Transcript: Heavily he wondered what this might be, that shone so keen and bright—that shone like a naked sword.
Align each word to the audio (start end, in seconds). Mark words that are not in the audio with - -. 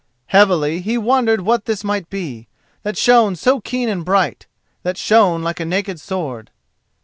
Heavily 0.33 0.81
he 0.81 0.97
wondered 0.97 1.41
what 1.41 1.65
this 1.65 1.83
might 1.83 2.09
be, 2.09 2.47
that 2.81 2.97
shone 2.97 3.35
so 3.35 3.59
keen 3.61 3.87
and 3.87 4.03
bright—that 4.03 4.97
shone 4.97 5.43
like 5.43 5.59
a 5.59 5.65
naked 5.65 5.99
sword. 5.99 6.49